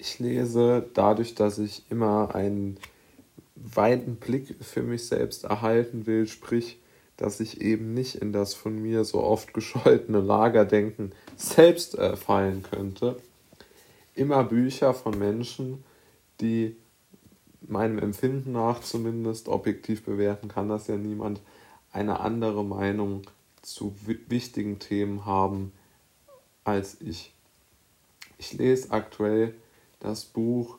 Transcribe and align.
Ich 0.00 0.18
lese 0.18 0.88
dadurch, 0.94 1.34
dass 1.34 1.58
ich 1.58 1.84
immer 1.90 2.34
einen 2.34 2.78
weiten 3.54 4.16
Blick 4.16 4.56
für 4.64 4.82
mich 4.82 5.06
selbst 5.06 5.44
erhalten 5.44 6.06
will, 6.06 6.26
sprich, 6.26 6.78
dass 7.18 7.38
ich 7.38 7.60
eben 7.60 7.92
nicht 7.92 8.14
in 8.14 8.32
das 8.32 8.54
von 8.54 8.80
mir 8.80 9.04
so 9.04 9.22
oft 9.22 9.52
gescholtene 9.52 10.20
Lagerdenken 10.20 11.12
selbst 11.36 11.98
äh, 11.98 12.16
fallen 12.16 12.62
könnte. 12.62 13.20
Immer 14.14 14.42
Bücher 14.42 14.94
von 14.94 15.18
Menschen, 15.18 15.84
die 16.40 16.76
meinem 17.60 17.98
Empfinden 17.98 18.52
nach 18.52 18.80
zumindest 18.80 19.48
objektiv 19.48 20.06
bewerten 20.06 20.48
kann 20.48 20.70
das 20.70 20.86
ja 20.86 20.96
niemand, 20.96 21.42
eine 21.92 22.20
andere 22.20 22.64
Meinung 22.64 23.20
zu 23.60 23.94
wichtigen 24.06 24.78
Themen 24.78 25.26
haben 25.26 25.72
als 26.64 27.02
ich. 27.02 27.34
Ich 28.38 28.54
lese 28.54 28.92
aktuell 28.92 29.52
das 30.00 30.24
Buch 30.24 30.78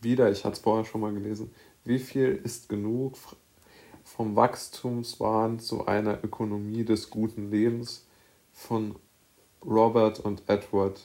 wieder, 0.00 0.30
ich 0.30 0.44
hatte 0.44 0.54
es 0.54 0.60
vorher 0.60 0.84
schon 0.84 1.00
mal 1.00 1.12
gelesen, 1.12 1.50
Wie 1.84 1.98
viel 1.98 2.40
ist 2.44 2.68
genug? 2.68 3.16
Vom 4.04 4.36
Wachstumswahn 4.36 5.58
zu 5.58 5.86
einer 5.86 6.22
Ökonomie 6.22 6.84
des 6.84 7.10
guten 7.10 7.50
Lebens 7.50 8.06
von 8.52 8.96
Robert 9.64 10.20
und 10.20 10.42
Edward 10.46 11.00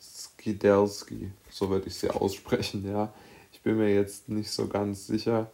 Skidelski, 0.00 1.30
so 1.50 1.70
würde 1.70 1.88
ich 1.88 1.94
sie 1.94 2.10
aussprechen, 2.10 2.86
ja. 2.86 3.12
Ich 3.52 3.60
bin 3.62 3.76
mir 3.76 3.92
jetzt 3.92 4.28
nicht 4.28 4.50
so 4.50 4.68
ganz 4.68 5.06
sicher, 5.06 5.50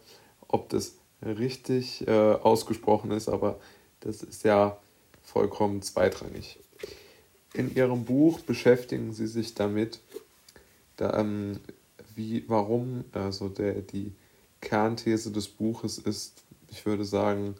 ob 0.47 0.69
das 0.69 0.95
richtig 1.23 2.07
äh, 2.07 2.33
ausgesprochen 2.33 3.11
ist, 3.11 3.29
aber 3.29 3.59
das 4.01 4.23
ist 4.23 4.43
ja 4.43 4.77
vollkommen 5.23 5.81
zweitrangig. 5.81 6.59
In 7.53 7.73
ihrem 7.75 8.05
Buch 8.05 8.39
beschäftigen 8.39 9.13
sie 9.13 9.27
sich 9.27 9.53
damit, 9.53 9.99
da, 11.01 11.17
ähm, 11.19 11.59
wie, 12.15 12.45
warum, 12.47 13.05
also 13.11 13.49
der, 13.49 13.81
die 13.81 14.13
Kernthese 14.61 15.31
des 15.31 15.47
Buches 15.47 15.97
ist, 15.97 16.43
ich 16.67 16.85
würde 16.85 17.05
sagen, 17.05 17.55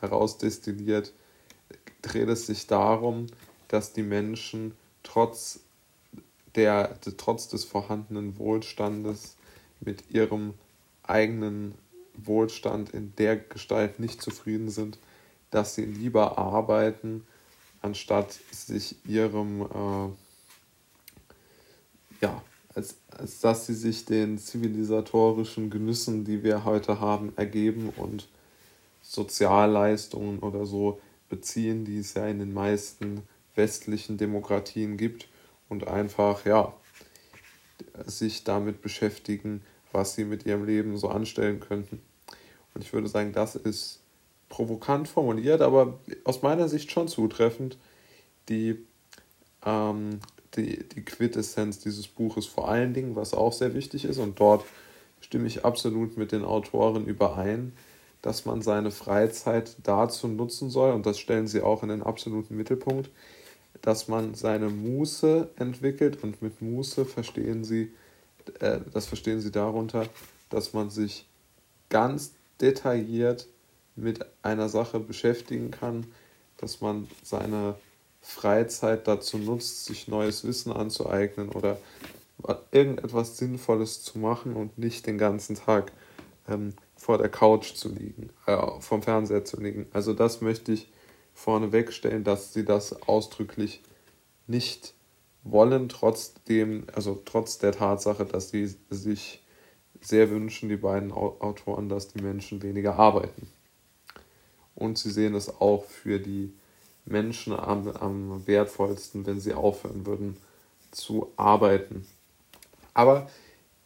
herausdestilliert, 0.00 1.12
dreht 2.00 2.30
es 2.30 2.46
sich 2.46 2.66
darum, 2.66 3.26
dass 3.68 3.92
die 3.92 4.02
Menschen 4.02 4.72
trotz, 5.02 5.60
der, 6.54 6.98
trotz 7.18 7.48
des 7.48 7.64
vorhandenen 7.64 8.38
Wohlstandes 8.38 9.36
mit 9.80 10.10
ihrem 10.10 10.54
eigenen 11.02 11.74
Wohlstand 12.14 12.88
in 12.94 13.14
der 13.16 13.36
Gestalt 13.36 14.00
nicht 14.00 14.22
zufrieden 14.22 14.70
sind, 14.70 14.98
dass 15.50 15.74
sie 15.74 15.84
lieber 15.84 16.38
arbeiten, 16.38 17.26
anstatt 17.82 18.32
sich 18.50 18.96
ihrem, 19.04 19.60
äh, 19.60 20.08
ja, 22.22 22.42
als, 22.78 22.94
als 23.10 23.40
dass 23.40 23.66
sie 23.66 23.74
sich 23.74 24.04
den 24.04 24.38
zivilisatorischen 24.38 25.68
Genüssen, 25.68 26.24
die 26.24 26.44
wir 26.44 26.64
heute 26.64 27.00
haben, 27.00 27.32
ergeben 27.34 27.92
und 27.96 28.28
Sozialleistungen 29.02 30.38
oder 30.38 30.64
so 30.64 31.00
beziehen, 31.28 31.84
die 31.84 31.98
es 31.98 32.14
ja 32.14 32.28
in 32.28 32.38
den 32.38 32.54
meisten 32.54 33.22
westlichen 33.56 34.16
Demokratien 34.16 34.96
gibt 34.96 35.26
und 35.68 35.88
einfach, 35.88 36.46
ja, 36.46 36.72
sich 38.06 38.44
damit 38.44 38.80
beschäftigen, 38.80 39.62
was 39.90 40.14
sie 40.14 40.24
mit 40.24 40.46
ihrem 40.46 40.64
Leben 40.64 40.96
so 40.98 41.08
anstellen 41.08 41.58
könnten. 41.58 42.00
Und 42.74 42.84
ich 42.84 42.92
würde 42.92 43.08
sagen, 43.08 43.32
das 43.32 43.56
ist 43.56 43.98
provokant 44.48 45.08
formuliert, 45.08 45.62
aber 45.62 45.98
aus 46.22 46.42
meiner 46.42 46.68
Sicht 46.68 46.92
schon 46.92 47.08
zutreffend. 47.08 47.76
Die, 48.48 48.78
ähm, 49.66 50.20
die, 50.56 50.88
die 50.88 51.04
Quintessenz 51.04 51.78
dieses 51.78 52.08
Buches 52.08 52.46
vor 52.46 52.68
allen 52.68 52.94
Dingen, 52.94 53.16
was 53.16 53.34
auch 53.34 53.52
sehr 53.52 53.74
wichtig 53.74 54.04
ist, 54.04 54.18
und 54.18 54.40
dort 54.40 54.64
stimme 55.20 55.46
ich 55.46 55.64
absolut 55.64 56.16
mit 56.16 56.32
den 56.32 56.44
Autoren 56.44 57.06
überein, 57.06 57.72
dass 58.22 58.44
man 58.44 58.62
seine 58.62 58.90
Freizeit 58.90 59.76
dazu 59.82 60.28
nutzen 60.28 60.70
soll, 60.70 60.92
und 60.92 61.06
das 61.06 61.18
stellen 61.18 61.46
sie 61.46 61.62
auch 61.62 61.82
in 61.82 61.88
den 61.88 62.02
absoluten 62.02 62.56
Mittelpunkt, 62.56 63.10
dass 63.82 64.08
man 64.08 64.34
seine 64.34 64.68
Muße 64.70 65.50
entwickelt 65.56 66.22
und 66.22 66.42
mit 66.42 66.60
Muße 66.60 67.04
verstehen 67.04 67.64
sie, 67.64 67.92
äh, 68.60 68.80
das 68.92 69.06
verstehen 69.06 69.40
sie 69.40 69.52
darunter, 69.52 70.06
dass 70.50 70.72
man 70.72 70.90
sich 70.90 71.26
ganz 71.88 72.32
detailliert 72.60 73.46
mit 73.94 74.24
einer 74.42 74.68
Sache 74.68 75.00
beschäftigen 75.00 75.70
kann, 75.70 76.06
dass 76.56 76.80
man 76.80 77.08
seine 77.22 77.76
Freizeit 78.28 79.08
dazu 79.08 79.38
nutzt, 79.38 79.86
sich 79.86 80.06
neues 80.06 80.44
Wissen 80.44 80.70
anzueignen 80.70 81.48
oder 81.48 81.78
irgendetwas 82.70 83.38
Sinnvolles 83.38 84.02
zu 84.02 84.18
machen 84.18 84.52
und 84.52 84.76
nicht 84.76 85.06
den 85.06 85.16
ganzen 85.16 85.56
Tag 85.56 85.92
ähm, 86.46 86.74
vor 86.94 87.16
der 87.16 87.30
Couch 87.30 87.72
zu 87.72 87.88
liegen, 87.88 88.28
äh, 88.44 88.58
vom 88.80 89.00
Fernseher 89.00 89.46
zu 89.46 89.58
liegen. 89.58 89.86
Also 89.94 90.12
das 90.12 90.42
möchte 90.42 90.72
ich 90.72 90.92
vorneweg 91.32 91.90
stellen, 91.90 92.22
dass 92.22 92.52
sie 92.52 92.66
das 92.66 93.02
ausdrücklich 93.08 93.82
nicht 94.46 94.92
wollen, 95.42 95.88
trotzdem, 95.88 96.86
also 96.92 97.22
trotz 97.24 97.56
der 97.56 97.72
Tatsache, 97.72 98.26
dass 98.26 98.50
sie 98.50 98.76
sich 98.90 99.42
sehr 100.02 100.28
wünschen, 100.28 100.68
die 100.68 100.76
beiden 100.76 101.12
Autoren, 101.12 101.88
dass 101.88 102.08
die 102.08 102.22
Menschen 102.22 102.62
weniger 102.62 102.96
arbeiten. 102.98 103.48
Und 104.74 104.98
sie 104.98 105.10
sehen 105.10 105.34
es 105.34 105.48
auch 105.60 105.84
für 105.86 106.20
die 106.20 106.52
Menschen 107.10 107.52
am, 107.58 107.88
am 107.88 108.46
wertvollsten, 108.46 109.26
wenn 109.26 109.40
sie 109.40 109.54
aufhören 109.54 110.06
würden 110.06 110.36
zu 110.90 111.32
arbeiten. 111.36 112.06
Aber 112.94 113.28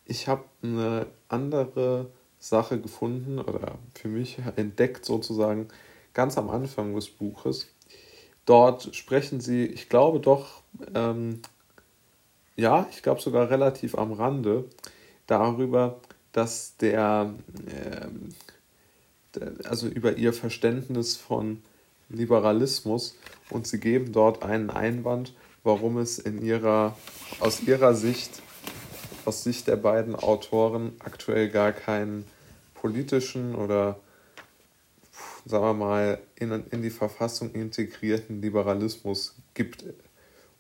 ich 0.05 0.29
habe 0.29 0.45
eine 0.63 1.07
andere 1.29 2.11
Sache 2.39 2.81
gefunden 2.81 3.39
oder 3.39 3.79
für 3.95 4.09
mich 4.09 4.39
entdeckt 4.57 5.05
sozusagen 5.05 5.69
ganz 6.15 6.37
am 6.39 6.51
Anfang 6.51 6.95
des 6.95 7.09
Buches. 7.09 7.69
Dort 8.45 8.95
sprechen 8.95 9.41
sie, 9.41 9.67
ich 9.67 9.89
glaube 9.89 10.19
doch, 10.19 10.63
ähm, 10.95 11.41
ja, 12.57 12.87
ich 12.91 13.03
glaube 13.03 13.21
sogar 13.21 13.51
relativ 13.51 13.97
am 13.97 14.13
Rande 14.13 14.65
darüber, 15.27 16.01
dass 16.33 16.77
der, 16.77 17.33
äh, 17.67 18.09
also 19.65 19.87
über 19.87 20.17
ihr 20.17 20.33
Verständnis 20.33 21.17
von 21.17 21.63
Liberalismus 22.13 23.17
und 23.51 23.67
sie 23.67 23.81
geben 23.81 24.13
dort 24.13 24.43
einen 24.43 24.71
Einwand, 24.71 25.35
warum 25.65 25.99
es 25.99 26.19
in 26.19 26.43
ihrer, 26.43 26.97
aus 27.41 27.61
ihrer 27.63 27.95
Sicht, 27.95 28.43
aus 29.25 29.45
Sicht 29.45 29.69
der 29.69 29.77
beiden 29.77 30.15
Autoren 30.15 30.93
aktuell 31.01 31.49
gar 31.49 31.73
keinen 31.73 32.25
politischen 32.75 33.55
oder 33.55 33.99
sagen 35.45 35.65
wir 35.65 35.75
mal, 35.75 36.19
in, 36.37 36.53
in 36.71 36.83
die 36.83 36.91
Verfassung 36.91 37.53
integrierten 37.53 38.41
Liberalismus 38.41 39.35
gibt. 39.55 39.85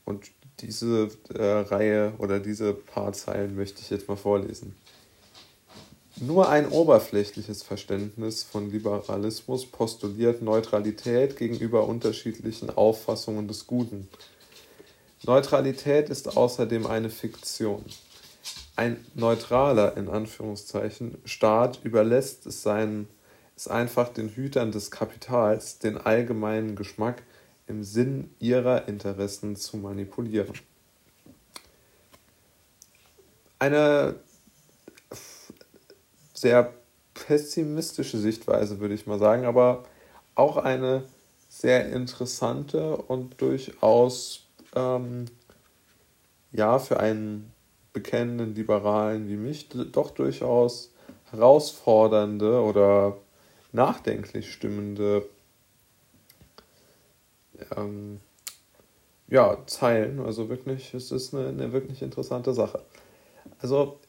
Und 0.04 0.30
diese 0.60 1.10
äh, 1.34 1.42
Reihe 1.42 2.14
oder 2.18 2.40
diese 2.40 2.72
paar 2.74 3.12
Zeilen 3.12 3.56
möchte 3.56 3.80
ich 3.80 3.90
jetzt 3.90 4.08
mal 4.08 4.16
vorlesen. 4.16 4.74
Nur 6.24 6.48
ein 6.48 6.68
oberflächliches 6.68 7.64
Verständnis 7.64 8.44
von 8.44 8.70
Liberalismus 8.70 9.66
postuliert 9.66 10.40
Neutralität 10.40 11.36
gegenüber 11.36 11.88
unterschiedlichen 11.88 12.70
Auffassungen 12.70 13.48
des 13.48 13.66
Guten. 13.66 14.08
Neutralität 15.24 16.10
ist 16.10 16.36
außerdem 16.36 16.86
eine 16.86 17.10
Fiktion. 17.10 17.84
Ein 18.76 19.04
neutraler, 19.14 19.96
in 19.96 20.08
Anführungszeichen, 20.08 21.18
Staat 21.24 21.80
überlässt 21.82 22.46
es, 22.46 22.62
seinen, 22.62 23.08
es 23.56 23.66
einfach 23.66 24.08
den 24.08 24.28
Hütern 24.28 24.70
des 24.70 24.92
Kapitals, 24.92 25.80
den 25.80 25.98
allgemeinen 25.98 26.76
Geschmack 26.76 27.24
im 27.66 27.82
Sinn 27.82 28.32
ihrer 28.38 28.86
Interessen 28.86 29.56
zu 29.56 29.76
manipulieren. 29.76 30.52
Eine 33.58 34.20
sehr 36.42 36.74
pessimistische 37.14 38.18
Sichtweise, 38.18 38.80
würde 38.80 38.94
ich 38.94 39.06
mal 39.06 39.18
sagen, 39.18 39.44
aber 39.44 39.84
auch 40.34 40.56
eine 40.56 41.04
sehr 41.48 41.90
interessante 41.92 42.96
und 42.96 43.40
durchaus 43.40 44.46
ähm, 44.74 45.26
ja 46.50 46.80
für 46.80 46.98
einen 46.98 47.52
bekennenden 47.92 48.56
Liberalen 48.56 49.28
wie 49.28 49.36
mich 49.36 49.68
doch 49.68 50.10
durchaus 50.10 50.90
herausfordernde 51.30 52.60
oder 52.60 53.18
nachdenklich 53.70 54.52
stimmende 54.52 55.28
ähm, 57.76 58.20
ja, 59.28 59.58
Zeilen. 59.66 60.18
Also 60.18 60.48
wirklich, 60.48 60.92
es 60.92 61.12
ist 61.12 61.34
eine, 61.34 61.48
eine 61.48 61.72
wirklich 61.72 62.02
interessante 62.02 62.52
Sache. 62.52 62.82
Also 63.60 64.00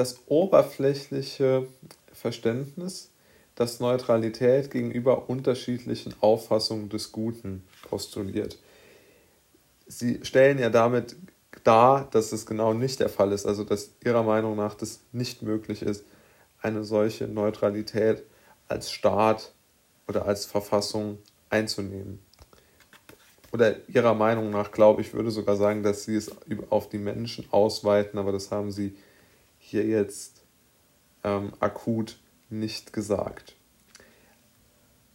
das 0.00 0.22
oberflächliche 0.28 1.66
Verständnis, 2.10 3.10
das 3.54 3.80
Neutralität 3.80 4.70
gegenüber 4.70 5.28
unterschiedlichen 5.28 6.14
Auffassungen 6.22 6.88
des 6.88 7.12
Guten 7.12 7.62
postuliert. 7.86 8.58
Sie 9.86 10.20
stellen 10.22 10.58
ja 10.58 10.70
damit 10.70 11.16
dar, 11.64 12.08
dass 12.12 12.32
es 12.32 12.46
genau 12.46 12.72
nicht 12.72 13.00
der 13.00 13.10
Fall 13.10 13.32
ist. 13.32 13.44
Also 13.44 13.62
dass 13.62 13.90
ihrer 14.02 14.22
Meinung 14.22 14.56
nach 14.56 14.74
das 14.74 15.00
nicht 15.12 15.42
möglich 15.42 15.82
ist, 15.82 16.02
eine 16.62 16.82
solche 16.82 17.28
Neutralität 17.28 18.22
als 18.68 18.90
Staat 18.90 19.52
oder 20.08 20.24
als 20.24 20.46
Verfassung 20.46 21.18
einzunehmen. 21.50 22.20
Oder 23.52 23.86
ihrer 23.86 24.14
Meinung 24.14 24.48
nach, 24.48 24.72
glaube 24.72 25.02
ich, 25.02 25.12
würde 25.12 25.30
sogar 25.30 25.56
sagen, 25.56 25.82
dass 25.82 26.04
sie 26.04 26.16
es 26.16 26.30
auf 26.70 26.88
die 26.88 26.96
Menschen 26.98 27.44
ausweiten, 27.50 28.18
aber 28.18 28.32
das 28.32 28.50
haben 28.50 28.70
sie 28.70 28.96
hier 29.70 29.86
jetzt 29.86 30.42
ähm, 31.24 31.52
akut 31.60 32.18
nicht 32.48 32.92
gesagt. 32.92 33.54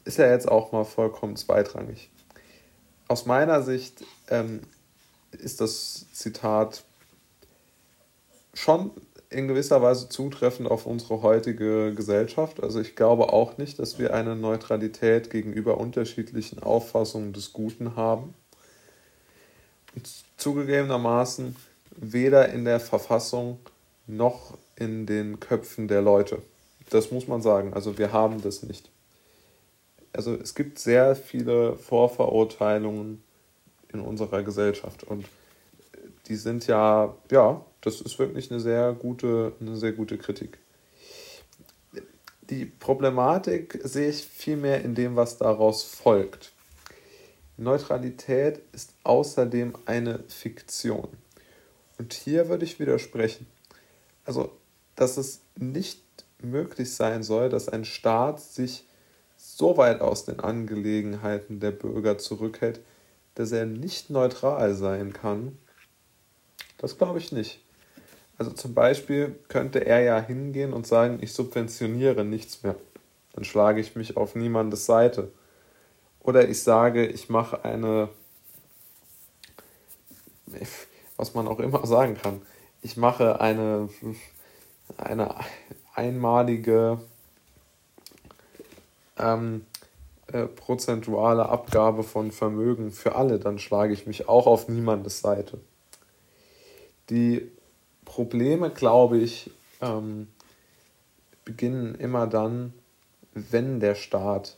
Ist 0.06 0.18
ja 0.18 0.30
jetzt 0.30 0.50
auch 0.50 0.72
mal 0.72 0.86
vollkommen 0.86 1.36
zweitrangig. 1.36 2.10
Aus 3.08 3.26
meiner 3.26 3.62
Sicht 3.62 4.04
ähm, 4.30 4.62
ist 5.32 5.62
das 5.62 6.06
Zitat 6.14 6.84
schon 8.54 8.92
in 9.30 9.48
gewisser 9.48 9.82
Weise 9.82 10.08
zutreffend 10.08 10.70
auf 10.70 10.86
unsere 10.86 11.22
heutige 11.22 11.94
Gesellschaft. 11.94 12.64
Also 12.64 12.80
ich 12.80 12.96
glaube 12.96 13.34
auch 13.34 13.58
nicht, 13.58 13.80
dass 13.80 14.00
wir 14.00 14.14
eine 14.14 14.36
Neutralität 14.36 15.30
gegenüber 15.30 15.78
unterschiedlichen 15.78 16.64
Auffassungen 16.64 17.34
des 17.34 17.52
Guten 17.52 17.96
haben. 17.96 18.34
Und 19.96 20.10
zugegebenermaßen 20.38 21.56
weder 21.98 22.50
in 22.50 22.66
der 22.66 22.80
Verfassung 22.80 23.60
noch 24.08 24.58
in 24.76 25.06
den 25.06 25.40
Köpfen 25.40 25.88
der 25.88 26.02
Leute. 26.02 26.42
Das 26.90 27.12
muss 27.12 27.28
man 27.28 27.42
sagen. 27.42 27.74
Also 27.74 27.98
wir 27.98 28.14
haben 28.14 28.42
das 28.42 28.64
nicht. 28.64 28.90
Also 30.14 30.34
es 30.34 30.56
gibt 30.56 30.80
sehr 30.80 31.16
viele 31.16 31.76
Vorverurteilungen 31.76 33.24
in 33.92 34.00
unserer 34.00 34.44
Gesellschaft 34.44 35.04
und 35.04 35.26
die 36.28 36.36
sind 36.36 36.68
ja, 36.68 37.16
ja, 37.30 37.66
das 37.82 38.02
ist 38.02 38.18
wirklich 38.18 38.50
eine 38.50 38.60
sehr 38.60 38.94
gute, 38.94 39.54
eine 39.60 39.76
sehr 39.76 39.92
gute 39.92 40.18
Kritik. 40.18 40.58
Die 42.50 42.66
Problematik 42.66 43.80
sehe 43.84 44.10
ich 44.10 44.26
vielmehr 44.26 44.84
in 44.84 44.96
dem, 44.96 45.16
was 45.16 45.38
daraus 45.38 45.84
folgt. 45.84 46.52
Neutralität 47.58 48.62
ist 48.72 48.94
außerdem 49.04 49.74
eine 49.86 50.20
Fiktion. 50.28 51.08
Und 51.98 52.14
hier 52.14 52.50
würde 52.50 52.66
ich 52.66 52.80
widersprechen. 52.80 53.48
Also, 54.26 54.52
dass 54.96 55.18
es 55.18 55.42
nicht 55.56 56.02
möglich 56.42 56.94
sein 56.94 57.24
soll, 57.24 57.50
dass 57.50 57.70
ein 57.70 57.86
Staat 57.86 58.42
sich 58.42 58.86
so 59.38 59.78
weit 59.78 60.02
aus 60.02 60.26
den 60.26 60.40
Angelegenheiten 60.40 61.60
der 61.60 61.72
Bürger 61.72 62.18
zurückhält, 62.18 62.80
dass 63.36 63.52
er 63.52 63.66
nicht 63.66 64.10
neutral 64.10 64.74
sein 64.76 65.14
kann, 65.14 65.58
das 66.78 66.98
glaube 66.98 67.20
ich 67.20 67.32
nicht. 67.32 67.62
Also 68.38 68.52
zum 68.52 68.74
Beispiel 68.74 69.40
könnte 69.48 69.86
er 69.86 70.02
ja 70.02 70.20
hingehen 70.20 70.74
und 70.74 70.86
sagen, 70.86 71.20
ich 71.22 71.34
subventioniere 71.34 72.26
nichts 72.26 72.64
mehr. 72.64 72.76
Dann 73.34 73.44
schlage 73.44 73.80
ich 73.80 73.96
mich 73.96 74.18
auf 74.18 74.36
niemandes 74.36 74.86
Seite. 74.86 75.32
Oder 76.20 76.50
ich 76.50 76.62
sage, 76.64 77.06
ich 77.06 77.30
mache 77.30 77.64
eine, 77.64 78.10
was 81.18 81.34
man 81.34 81.48
auch 81.48 81.60
immer 81.60 81.86
sagen 81.86 82.18
kann, 82.22 82.42
ich 82.86 82.98
mache 82.98 83.42
eine, 83.42 83.90
eine 84.96 85.34
einmalige 85.96 87.00
ähm, 89.18 89.66
äh, 90.28 90.46
prozentuale 90.46 91.50
Abgabe 91.50 92.04
von 92.04 92.32
Vermögen 92.32 92.92
für 92.92 93.16
alle, 93.16 93.40
dann 93.40 93.58
schlage 93.58 93.92
ich 93.92 94.06
mich 94.06 94.30
auch 94.30 94.46
auf 94.46 94.70
niemandes 94.70 95.22
Seite. 95.22 95.60
Die 97.10 97.50
Probleme, 98.06 98.70
glaube 98.70 99.18
ich, 99.18 99.50
ähm, 99.82 100.28
beginnen 101.44 101.96
immer 101.96 102.28
dann, 102.28 102.72
wenn 103.34 103.80
der 103.80 103.96
Staat 103.96 104.58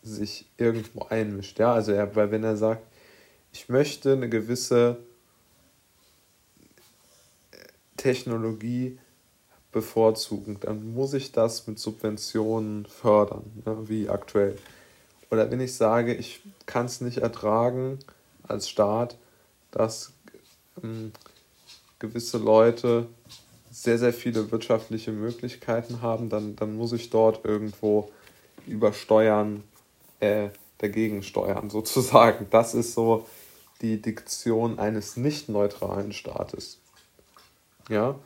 sich 0.00 0.46
irgendwo 0.58 1.06
einmischt. 1.06 1.58
Ja, 1.58 1.74
also 1.74 1.90
er, 1.90 2.14
weil 2.14 2.30
wenn 2.30 2.44
er 2.44 2.56
sagt, 2.56 2.84
ich 3.52 3.68
möchte 3.68 4.12
eine 4.12 4.28
gewisse 4.28 4.98
Technologie 8.04 8.98
bevorzugen, 9.72 10.58
dann 10.60 10.92
muss 10.92 11.14
ich 11.14 11.32
das 11.32 11.66
mit 11.66 11.78
Subventionen 11.78 12.84
fördern, 12.84 13.44
ne, 13.64 13.88
wie 13.88 14.10
aktuell. 14.10 14.58
Oder 15.30 15.50
wenn 15.50 15.60
ich 15.60 15.74
sage, 15.74 16.12
ich 16.12 16.42
kann 16.66 16.84
es 16.84 17.00
nicht 17.00 17.18
ertragen 17.18 17.98
als 18.46 18.68
Staat, 18.68 19.16
dass 19.70 20.12
ähm, 20.82 21.12
gewisse 21.98 22.36
Leute 22.36 23.06
sehr, 23.70 23.98
sehr 23.98 24.12
viele 24.12 24.52
wirtschaftliche 24.52 25.10
Möglichkeiten 25.10 26.02
haben, 26.02 26.28
dann, 26.28 26.56
dann 26.56 26.76
muss 26.76 26.92
ich 26.92 27.08
dort 27.08 27.46
irgendwo 27.46 28.12
über 28.66 28.92
Steuern 28.92 29.64
äh, 30.20 30.50
dagegen 30.76 31.22
steuern, 31.22 31.70
sozusagen. 31.78 32.48
Das 32.50 32.74
ist 32.74 32.92
so 32.92 33.26
die 33.80 34.02
Diktion 34.02 34.78
eines 34.78 35.16
nicht 35.16 35.48
neutralen 35.48 36.12
Staates. 36.12 36.83
Ja, 37.88 38.18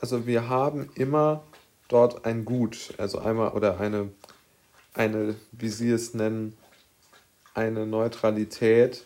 also 0.00 0.26
wir 0.26 0.48
haben 0.48 0.90
immer 0.94 1.42
dort 1.88 2.24
ein 2.24 2.44
Gut, 2.44 2.94
also 2.98 3.18
einmal 3.18 3.52
oder 3.52 3.80
eine, 3.80 4.10
eine, 4.94 5.34
wie 5.52 5.68
Sie 5.68 5.90
es 5.90 6.14
nennen, 6.14 6.56
eine 7.54 7.86
Neutralität, 7.86 9.04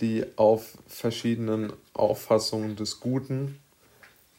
die 0.00 0.24
auf 0.36 0.78
verschiedenen 0.86 1.72
Auffassungen 1.92 2.76
des 2.76 3.00
Guten 3.00 3.58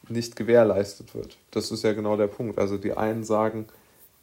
nicht 0.08 0.34
gewährleistet 0.34 1.14
wird. 1.14 1.36
Das 1.52 1.70
ist 1.70 1.84
ja 1.84 1.92
genau 1.92 2.16
der 2.16 2.26
Punkt. 2.26 2.58
Also 2.58 2.76
die 2.76 2.92
einen 2.92 3.22
sagen, 3.24 3.66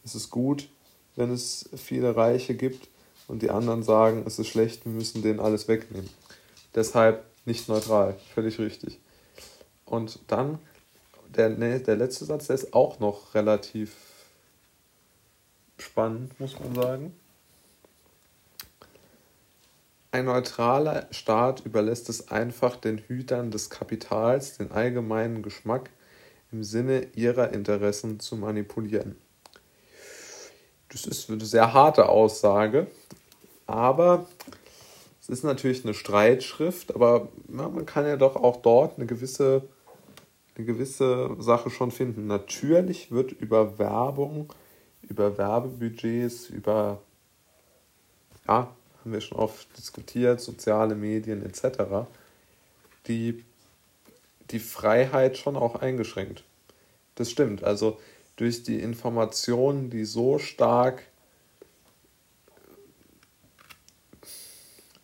es 0.04 0.16
ist 0.16 0.30
gut, 0.30 0.68
wenn 1.16 1.32
es 1.32 1.70
viele 1.76 2.16
Reiche 2.16 2.56
gibt 2.56 2.90
und 3.28 3.42
die 3.42 3.50
anderen 3.50 3.84
sagen, 3.84 4.24
es 4.26 4.40
ist 4.40 4.48
schlecht, 4.48 4.86
wir 4.86 4.92
müssen 4.92 5.22
denen 5.22 5.40
alles 5.40 5.68
wegnehmen. 5.68 6.10
Deshalb 6.76 7.24
nicht 7.46 7.70
neutral, 7.70 8.18
völlig 8.34 8.60
richtig. 8.60 9.00
Und 9.88 10.20
dann 10.28 10.60
der, 11.30 11.50
der 11.50 11.96
letzte 11.96 12.26
Satz, 12.26 12.48
der 12.48 12.56
ist 12.56 12.74
auch 12.74 13.00
noch 13.00 13.34
relativ 13.34 13.96
spannend, 15.78 16.40
muss 16.40 16.60
man 16.60 16.76
sagen. 16.76 17.16
Ein 20.12 20.26
neutraler 20.26 21.08
Staat 21.12 21.66
überlässt 21.66 22.10
es 22.10 22.30
einfach 22.30 22.76
den 22.76 22.98
Hütern 22.98 23.52
des 23.52 23.70
Kapitals, 23.70 24.58
den 24.58 24.72
allgemeinen 24.72 25.44
Geschmack 25.44 25.90
im 26.52 26.64
Sinne 26.64 27.08
ihrer 27.14 27.54
Interessen 27.54 28.20
zu 28.20 28.36
manipulieren. 28.36 29.16
Das 30.90 31.06
ist 31.06 31.30
eine 31.30 31.44
sehr 31.46 31.74
harte 31.74 32.08
Aussage, 32.08 32.88
aber 33.66 34.28
es 35.22 35.30
ist 35.30 35.44
natürlich 35.44 35.84
eine 35.84 35.94
Streitschrift, 35.94 36.96
aber 36.96 37.28
man 37.48 37.86
kann 37.86 38.06
ja 38.06 38.16
doch 38.16 38.38
auch 38.38 38.62
dort 38.62 38.98
eine 38.98 39.06
gewisse 39.06 39.68
eine 40.58 40.66
gewisse 40.66 41.36
Sache 41.40 41.70
schon 41.70 41.92
finden. 41.92 42.28
Natürlich 42.28 43.12
wird 43.12 43.32
über 43.32 43.78
Werbung, 43.78 44.52
über 45.04 45.38
Werbebudgets, 45.38 46.50
über, 46.50 47.02
ja, 48.48 48.76
haben 49.02 49.14
wir 49.14 49.22
schon 49.22 49.38
oft 49.38 49.78
diskutiert, 49.78 50.42
soziale 50.42 50.96
Medien 50.96 51.46
etc., 51.46 52.08
die, 53.08 53.44
die 54.52 54.60
Freiheit 54.60 55.38
schon 55.38 55.56
auch 55.56 55.76
eingeschränkt. 55.76 56.44
Das 57.16 57.30
stimmt. 57.30 57.64
Also 57.64 58.00
durch 58.36 58.64
die 58.64 58.80
Informationen, 58.80 59.90
die 59.90 60.06
so 60.06 60.40
stark 60.40 61.04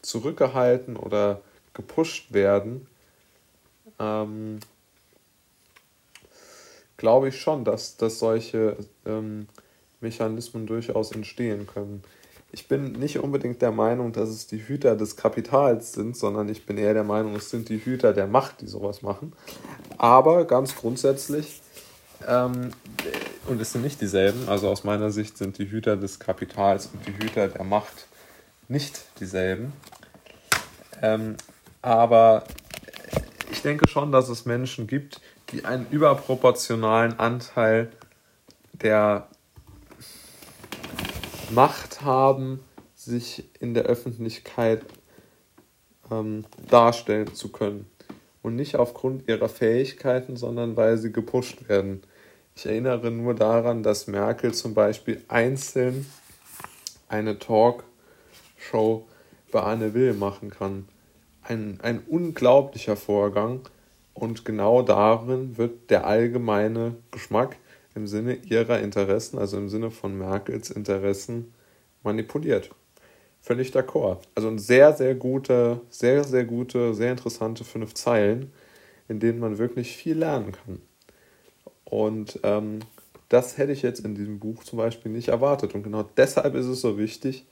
zurückgehalten 0.02 0.98
oder 0.98 1.42
gepusht 1.74 2.34
werden, 2.34 2.88
ähm, 4.00 4.60
glaube 7.04 7.28
ich 7.28 7.42
schon, 7.42 7.66
dass, 7.66 7.98
dass 7.98 8.18
solche 8.18 8.78
ähm, 9.06 9.48
Mechanismen 10.00 10.66
durchaus 10.66 11.12
entstehen 11.12 11.68
können. 11.68 12.02
Ich 12.54 12.70
bin 12.70 12.94
nicht 12.94 13.20
unbedingt 13.20 13.62
der 13.62 13.74
Meinung, 13.74 14.14
dass 14.14 14.30
es 14.30 14.48
die 14.48 14.66
Hüter 14.66 14.96
des 14.96 15.18
Kapitals 15.18 15.92
sind, 15.92 16.16
sondern 16.16 16.48
ich 16.48 16.66
bin 16.66 16.78
eher 16.78 16.94
der 16.94 17.04
Meinung, 17.04 17.36
es 17.36 17.50
sind 17.50 17.68
die 17.68 17.84
Hüter 17.84 18.14
der 18.14 18.26
Macht, 18.26 18.62
die 18.62 18.68
sowas 18.68 19.02
machen. 19.02 19.34
Aber 19.98 20.46
ganz 20.46 20.78
grundsätzlich, 20.78 21.62
ähm, 22.26 22.70
und 23.50 23.60
es 23.60 23.74
sind 23.74 23.84
nicht 23.84 24.00
dieselben, 24.00 24.48
also 24.48 24.70
aus 24.70 24.86
meiner 24.86 25.12
Sicht 25.12 25.38
sind 25.38 25.58
die 25.58 25.70
Hüter 25.70 25.98
des 25.98 26.20
Kapitals 26.20 26.86
und 26.94 27.06
die 27.06 27.22
Hüter 27.22 27.50
der 27.50 27.66
Macht 27.66 28.08
nicht 28.70 29.04
dieselben. 29.20 29.74
Ähm, 31.02 31.36
aber 31.82 32.46
ich 33.52 33.62
denke 33.62 33.90
schon, 33.90 34.14
dass 34.14 34.30
es 34.30 34.46
Menschen 34.46 34.88
gibt, 34.88 35.20
die 35.54 35.66
einen 35.66 35.88
überproportionalen 35.92 37.20
Anteil 37.20 37.92
der 38.74 39.28
Macht 41.52 42.02
haben, 42.02 42.60
sich 42.96 43.44
in 43.60 43.74
der 43.74 43.84
Öffentlichkeit 43.84 44.82
ähm, 46.12 46.46
darstellen 46.70 47.34
zu 47.34 47.50
können. 47.50 47.90
und 48.42 48.58
nicht 48.58 48.76
aufgrund 48.76 49.30
ihrer 49.30 49.48
Fähigkeiten, 49.48 50.36
sondern 50.36 50.76
weil 50.76 50.98
sie 50.98 51.14
gepusht 51.14 51.70
werden. 51.70 52.04
Ich 52.56 52.66
erinnere 52.66 53.10
nur 53.10 53.34
daran, 53.34 53.84
dass 53.84 54.08
Merkel 54.08 54.54
zum 54.54 54.74
Beispiel 54.74 55.24
einzeln 55.30 56.06
eine 57.08 57.40
Talkshow 57.40 59.08
bei 59.50 59.62
Anne 59.62 59.94
Will 59.94 60.14
machen 60.14 60.50
kann. 60.50 60.90
Ein, 61.44 61.80
ein 61.82 62.00
unglaublicher 62.00 62.98
Vorgang 62.98 63.62
und 64.14 64.46
genau 64.46 64.82
darin 64.82 65.58
wird 65.58 65.90
der 65.90 66.06
allgemeine 66.06 66.96
Geschmack 67.12 67.58
im 67.96 68.08
Sinne 68.08 68.36
ihrer 68.36 68.80
Interessen, 68.80 69.38
also 69.38 69.58
im 69.58 69.70
Sinne 69.70 69.92
von 69.92 70.18
Merkels 70.18 70.70
Interessen, 70.70 71.54
manipuliert. 72.04 72.70
Völlig 73.42 73.72
d'accord. 73.72 74.20
Also 74.36 74.48
ein 74.48 74.60
sehr, 74.60 74.94
sehr 74.94 75.16
gute, 75.16 75.82
sehr, 75.90 76.24
sehr 76.24 76.46
gute, 76.46 76.94
sehr 76.94 77.12
interessante 77.12 77.64
fünf 77.64 77.94
Zeilen, 77.94 78.52
in 79.08 79.20
denen 79.20 79.40
man 79.40 79.58
wirklich 79.58 79.98
viel 79.98 80.18
lernen 80.18 80.54
kann. 80.54 80.82
Und 81.84 82.40
ähm, 82.44 82.80
das 83.30 83.58
hätte 83.58 83.72
ich 83.72 83.82
jetzt 83.82 84.06
in 84.06 84.16
diesem 84.16 84.40
Buch 84.40 84.64
zum 84.64 84.78
Beispiel 84.78 85.12
nicht 85.12 85.30
erwartet. 85.30 85.76
Und 85.76 85.84
genau 85.84 86.04
deshalb 86.16 86.56
ist 86.56 86.68
es 86.68 86.82
so 86.82 86.98
wichtig, 86.98 87.46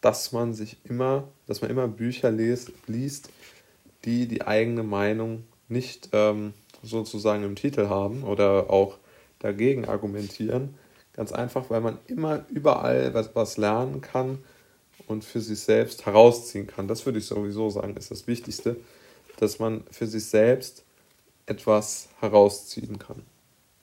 dass 0.00 0.32
man 0.32 0.54
sich 0.54 0.78
immer, 0.84 1.28
dass 1.46 1.60
man 1.60 1.70
immer 1.70 1.88
Bücher 1.88 2.30
liest, 2.30 2.72
liest 2.86 3.30
die 4.04 4.28
die 4.28 4.46
eigene 4.46 4.82
Meinung 4.82 5.44
nicht 5.68 6.10
ähm, 6.12 6.54
sozusagen 6.82 7.42
im 7.44 7.56
Titel 7.56 7.88
haben 7.88 8.24
oder 8.24 8.70
auch 8.70 8.98
dagegen 9.38 9.86
argumentieren. 9.86 10.74
Ganz 11.12 11.32
einfach, 11.32 11.70
weil 11.70 11.80
man 11.80 11.98
immer 12.06 12.44
überall 12.48 13.14
was, 13.14 13.34
was 13.34 13.56
lernen 13.56 14.00
kann 14.00 14.38
und 15.06 15.24
für 15.24 15.40
sich 15.40 15.60
selbst 15.60 16.06
herausziehen 16.06 16.66
kann. 16.66 16.88
Das 16.88 17.06
würde 17.06 17.18
ich 17.18 17.26
sowieso 17.26 17.70
sagen, 17.70 17.96
ist 17.96 18.10
das 18.10 18.26
Wichtigste, 18.26 18.76
dass 19.38 19.58
man 19.58 19.84
für 19.90 20.06
sich 20.06 20.26
selbst 20.26 20.84
etwas 21.46 22.08
herausziehen 22.20 22.98
kann. 22.98 23.22